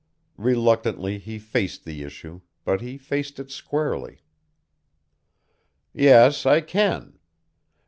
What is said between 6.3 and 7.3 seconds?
I can.